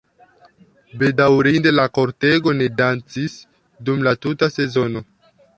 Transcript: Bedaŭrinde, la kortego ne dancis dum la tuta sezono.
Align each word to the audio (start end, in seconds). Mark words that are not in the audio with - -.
Bedaŭrinde, 1.01 1.73
la 1.75 1.85
kortego 1.99 2.55
ne 2.63 2.71
dancis 2.81 3.39
dum 3.91 4.03
la 4.09 4.19
tuta 4.27 4.55
sezono. 4.57 5.09